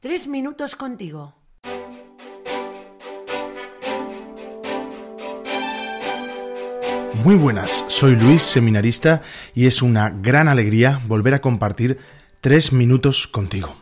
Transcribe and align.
Tres 0.00 0.28
minutos 0.28 0.76
contigo. 0.76 1.34
Muy 7.24 7.34
buenas, 7.34 7.84
soy 7.88 8.16
Luis, 8.16 8.42
seminarista, 8.42 9.22
y 9.56 9.66
es 9.66 9.82
una 9.82 10.10
gran 10.10 10.46
alegría 10.46 11.02
volver 11.08 11.34
a 11.34 11.40
compartir 11.40 11.98
tres 12.40 12.72
minutos 12.72 13.26
contigo. 13.26 13.74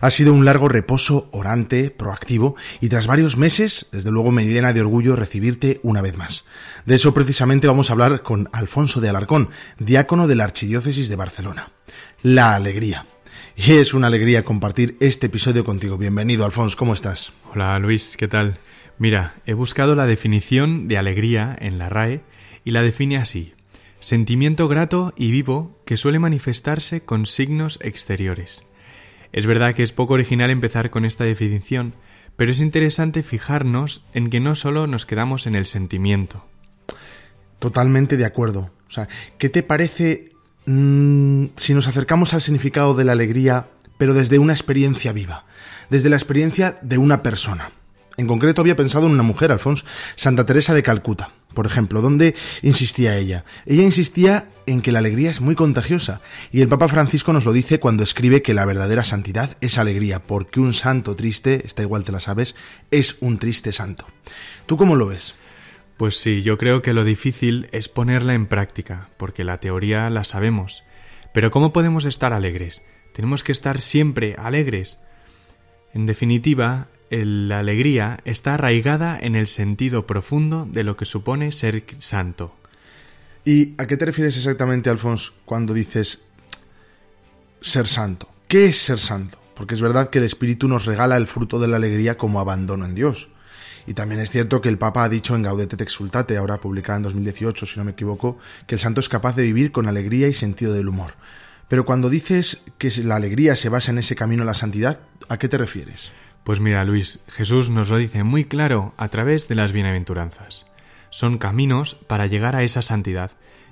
Ha 0.00 0.12
sido 0.12 0.32
un 0.32 0.44
largo 0.44 0.68
reposo 0.68 1.28
orante, 1.32 1.90
proactivo, 1.90 2.54
y 2.80 2.88
tras 2.88 3.08
varios 3.08 3.36
meses, 3.36 3.86
desde 3.90 4.12
luego 4.12 4.30
me 4.30 4.46
llena 4.46 4.72
de 4.72 4.80
orgullo 4.80 5.16
recibirte 5.16 5.80
una 5.82 6.02
vez 6.02 6.16
más. 6.16 6.44
De 6.86 6.94
eso 6.94 7.12
precisamente 7.12 7.66
vamos 7.66 7.90
a 7.90 7.94
hablar 7.94 8.22
con 8.22 8.48
Alfonso 8.52 9.00
de 9.00 9.08
Alarcón, 9.08 9.48
diácono 9.80 10.28
de 10.28 10.36
la 10.36 10.44
Archidiócesis 10.44 11.08
de 11.08 11.16
Barcelona. 11.16 11.72
La 12.22 12.54
alegría. 12.54 13.06
Y 13.56 13.74
es 13.74 13.94
una 13.94 14.08
alegría 14.08 14.44
compartir 14.44 14.96
este 14.98 15.26
episodio 15.26 15.64
contigo. 15.64 15.96
Bienvenido, 15.96 16.44
Alfonso, 16.44 16.76
¿cómo 16.76 16.92
estás? 16.92 17.32
Hola, 17.52 17.78
Luis, 17.78 18.16
¿qué 18.16 18.26
tal? 18.26 18.58
Mira, 18.98 19.34
he 19.46 19.54
buscado 19.54 19.94
la 19.94 20.06
definición 20.06 20.88
de 20.88 20.98
alegría 20.98 21.56
en 21.60 21.78
la 21.78 21.88
RAE 21.88 22.22
y 22.64 22.72
la 22.72 22.82
define 22.82 23.16
así. 23.16 23.54
Sentimiento 24.00 24.66
grato 24.66 25.14
y 25.16 25.30
vivo 25.30 25.78
que 25.86 25.96
suele 25.96 26.18
manifestarse 26.18 27.04
con 27.04 27.26
signos 27.26 27.78
exteriores. 27.80 28.66
Es 29.32 29.46
verdad 29.46 29.74
que 29.74 29.84
es 29.84 29.92
poco 29.92 30.14
original 30.14 30.50
empezar 30.50 30.90
con 30.90 31.04
esta 31.04 31.22
definición, 31.22 31.94
pero 32.36 32.50
es 32.50 32.60
interesante 32.60 33.22
fijarnos 33.22 34.04
en 34.14 34.30
que 34.30 34.40
no 34.40 34.56
solo 34.56 34.88
nos 34.88 35.06
quedamos 35.06 35.46
en 35.46 35.54
el 35.54 35.66
sentimiento. 35.66 36.44
Totalmente 37.60 38.16
de 38.16 38.24
acuerdo. 38.24 38.70
O 38.88 38.90
sea, 38.90 39.08
¿qué 39.38 39.48
te 39.48 39.62
parece 39.62 40.33
Mm, 40.66 41.46
si 41.56 41.74
nos 41.74 41.88
acercamos 41.88 42.32
al 42.32 42.40
significado 42.40 42.94
de 42.94 43.04
la 43.04 43.12
alegría, 43.12 43.66
pero 43.98 44.14
desde 44.14 44.38
una 44.38 44.54
experiencia 44.54 45.12
viva, 45.12 45.44
desde 45.90 46.08
la 46.08 46.16
experiencia 46.16 46.78
de 46.82 46.98
una 46.98 47.22
persona. 47.22 47.70
En 48.16 48.26
concreto 48.26 48.60
había 48.60 48.76
pensado 48.76 49.06
en 49.06 49.12
una 49.12 49.22
mujer, 49.24 49.50
Alfonso, 49.50 49.84
Santa 50.14 50.46
Teresa 50.46 50.72
de 50.72 50.84
Calcuta, 50.84 51.32
por 51.52 51.66
ejemplo, 51.66 52.00
donde 52.00 52.34
insistía 52.62 53.16
ella. 53.16 53.44
Ella 53.66 53.82
insistía 53.82 54.48
en 54.66 54.80
que 54.80 54.92
la 54.92 55.00
alegría 55.00 55.30
es 55.30 55.40
muy 55.40 55.54
contagiosa, 55.54 56.20
y 56.52 56.60
el 56.60 56.68
Papa 56.68 56.88
Francisco 56.88 57.32
nos 57.32 57.44
lo 57.44 57.52
dice 57.52 57.80
cuando 57.80 58.04
escribe 58.04 58.40
que 58.40 58.54
la 58.54 58.64
verdadera 58.64 59.04
santidad 59.04 59.56
es 59.60 59.78
alegría, 59.78 60.20
porque 60.20 60.60
un 60.60 60.74
santo 60.74 61.16
triste, 61.16 61.66
está 61.66 61.82
igual 61.82 62.04
te 62.04 62.12
la 62.12 62.20
sabes, 62.20 62.54
es 62.90 63.16
un 63.20 63.38
triste 63.38 63.72
santo. 63.72 64.06
¿Tú 64.66 64.76
cómo 64.76 64.94
lo 64.96 65.06
ves? 65.08 65.34
Pues 65.96 66.16
sí, 66.16 66.42
yo 66.42 66.58
creo 66.58 66.82
que 66.82 66.92
lo 66.92 67.04
difícil 67.04 67.68
es 67.70 67.88
ponerla 67.88 68.34
en 68.34 68.46
práctica, 68.46 69.10
porque 69.16 69.44
la 69.44 69.58
teoría 69.60 70.10
la 70.10 70.24
sabemos. 70.24 70.82
Pero 71.32 71.50
¿cómo 71.50 71.72
podemos 71.72 72.04
estar 72.04 72.32
alegres? 72.32 72.82
Tenemos 73.12 73.44
que 73.44 73.52
estar 73.52 73.80
siempre 73.80 74.34
alegres. 74.36 74.98
En 75.92 76.06
definitiva, 76.06 76.88
la 77.10 77.60
alegría 77.60 78.18
está 78.24 78.54
arraigada 78.54 79.18
en 79.20 79.36
el 79.36 79.46
sentido 79.46 80.06
profundo 80.06 80.66
de 80.68 80.82
lo 80.82 80.96
que 80.96 81.04
supone 81.04 81.52
ser 81.52 81.84
santo. 81.98 82.56
¿Y 83.44 83.74
a 83.78 83.86
qué 83.86 83.96
te 83.96 84.06
refieres 84.06 84.36
exactamente, 84.36 84.90
Alfonso, 84.90 85.32
cuando 85.44 85.74
dices 85.74 86.22
ser 87.60 87.86
santo? 87.86 88.28
¿Qué 88.48 88.66
es 88.66 88.78
ser 88.78 88.98
santo? 88.98 89.38
Porque 89.54 89.74
es 89.74 89.80
verdad 89.80 90.10
que 90.10 90.18
el 90.18 90.24
Espíritu 90.24 90.66
nos 90.66 90.86
regala 90.86 91.16
el 91.16 91.28
fruto 91.28 91.60
de 91.60 91.68
la 91.68 91.76
alegría 91.76 92.16
como 92.16 92.40
abandono 92.40 92.84
en 92.84 92.96
Dios. 92.96 93.28
Y 93.86 93.94
también 93.94 94.20
es 94.20 94.30
cierto 94.30 94.60
que 94.60 94.68
el 94.68 94.78
Papa 94.78 95.04
ha 95.04 95.08
dicho 95.08 95.36
en 95.36 95.42
Gaudete 95.42 95.76
te 95.76 95.84
Exultate, 95.84 96.36
ahora 96.36 96.58
publicada 96.58 96.96
en 96.96 97.02
2018, 97.02 97.66
si 97.66 97.78
no 97.78 97.84
me 97.84 97.92
equivoco, 97.92 98.38
que 98.66 98.74
el 98.76 98.80
santo 98.80 99.00
es 99.00 99.08
capaz 99.08 99.36
de 99.36 99.42
vivir 99.42 99.72
con 99.72 99.88
alegría 99.88 100.28
y 100.28 100.32
sentido 100.32 100.72
del 100.72 100.88
humor. 100.88 101.12
Pero 101.68 101.84
cuando 101.84 102.10
dices 102.10 102.62
que 102.78 102.90
la 103.02 103.16
alegría 103.16 103.56
se 103.56 103.68
basa 103.68 103.90
en 103.90 103.98
ese 103.98 104.16
camino 104.16 104.42
a 104.42 104.46
la 104.46 104.54
santidad, 104.54 105.00
¿a 105.28 105.38
qué 105.38 105.48
te 105.48 105.58
refieres? 105.58 106.12
Pues 106.44 106.60
mira, 106.60 106.84
Luis, 106.84 107.20
Jesús 107.28 107.70
nos 107.70 107.88
lo 107.88 107.96
dice 107.96 108.22
muy 108.22 108.44
claro 108.44 108.92
a 108.96 109.08
través 109.08 109.48
de 109.48 109.54
las 109.54 109.72
bienaventuranzas. 109.72 110.66
Son 111.10 111.38
caminos 111.38 111.96
para 112.06 112.26
llegar 112.26 112.54
a 112.54 112.64
esa 112.64 112.82
santidad, 112.82 113.30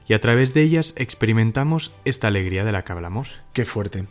y 0.08 0.14
a 0.14 0.20
través 0.20 0.54
de 0.54 0.62
ellas 0.62 0.94
experimentamos 0.96 1.92
esta 2.04 2.28
alegría 2.28 2.64
de 2.64 2.72
la 2.72 2.82
que 2.82 2.92
hablamos. 2.92 3.40
Qué 3.52 3.64
fuerte. 3.64 4.06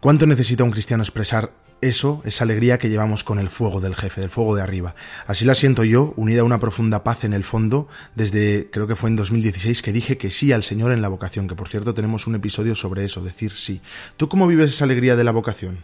¿Cuánto 0.00 0.26
necesita 0.26 0.64
un 0.64 0.70
cristiano 0.70 1.02
expresar 1.02 1.52
eso, 1.82 2.22
esa 2.24 2.44
alegría 2.44 2.78
que 2.78 2.88
llevamos 2.88 3.24
con 3.24 3.38
el 3.38 3.50
fuego 3.50 3.80
del 3.80 3.94
jefe, 3.94 4.20
del 4.20 4.30
fuego 4.30 4.56
de 4.56 4.62
arriba. 4.62 4.94
Así 5.26 5.44
la 5.44 5.54
siento 5.54 5.84
yo, 5.84 6.14
unida 6.16 6.40
a 6.40 6.44
una 6.44 6.60
profunda 6.60 7.04
paz 7.04 7.24
en 7.24 7.34
el 7.34 7.44
fondo, 7.44 7.88
desde 8.14 8.70
creo 8.72 8.86
que 8.86 8.96
fue 8.96 9.10
en 9.10 9.16
2016 9.16 9.82
que 9.82 9.92
dije 9.92 10.16
que 10.16 10.30
sí 10.30 10.52
al 10.52 10.62
Señor 10.62 10.92
en 10.92 11.02
la 11.02 11.08
vocación, 11.08 11.48
que 11.48 11.54
por 11.54 11.68
cierto 11.68 11.92
tenemos 11.92 12.26
un 12.26 12.36
episodio 12.36 12.74
sobre 12.74 13.04
eso, 13.04 13.22
decir 13.22 13.52
sí. 13.52 13.82
¿Tú 14.16 14.28
cómo 14.28 14.46
vives 14.46 14.72
esa 14.72 14.84
alegría 14.84 15.16
de 15.16 15.24
la 15.24 15.32
vocación? 15.32 15.80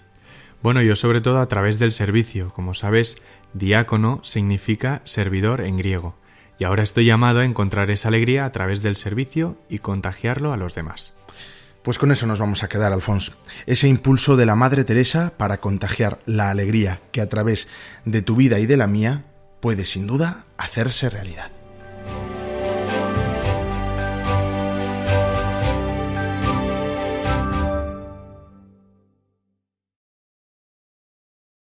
Bueno, 0.62 0.82
yo 0.82 0.96
sobre 0.96 1.20
todo 1.20 1.40
a 1.40 1.46
través 1.46 1.78
del 1.78 1.92
servicio. 1.92 2.52
Como 2.54 2.74
sabes, 2.74 3.22
diácono 3.52 4.20
significa 4.24 5.02
servidor 5.04 5.60
en 5.60 5.76
griego. 5.76 6.16
Y 6.58 6.64
ahora 6.64 6.82
estoy 6.82 7.04
llamado 7.04 7.40
a 7.40 7.44
encontrar 7.44 7.90
esa 7.90 8.08
alegría 8.08 8.44
a 8.44 8.52
través 8.52 8.82
del 8.82 8.96
servicio 8.96 9.56
y 9.68 9.78
contagiarlo 9.78 10.52
a 10.52 10.56
los 10.56 10.74
demás. 10.74 11.14
Pues 11.88 11.98
con 11.98 12.12
eso 12.12 12.26
nos 12.26 12.38
vamos 12.38 12.62
a 12.62 12.68
quedar, 12.68 12.92
Alfonso. 12.92 13.32
Ese 13.64 13.88
impulso 13.88 14.36
de 14.36 14.44
la 14.44 14.54
Madre 14.54 14.84
Teresa 14.84 15.32
para 15.34 15.56
contagiar 15.56 16.18
la 16.26 16.50
alegría 16.50 17.00
que 17.12 17.22
a 17.22 17.30
través 17.30 17.66
de 18.04 18.20
tu 18.20 18.36
vida 18.36 18.58
y 18.58 18.66
de 18.66 18.76
la 18.76 18.86
mía 18.86 19.24
puede 19.62 19.86
sin 19.86 20.06
duda 20.06 20.44
hacerse 20.58 21.08
realidad. 21.08 21.50